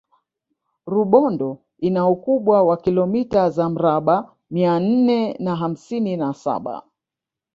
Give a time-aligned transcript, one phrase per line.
[0.93, 1.49] rubondo
[1.87, 6.83] ina ukubwa wa kilomita za mraba mia nne na hamsini na saba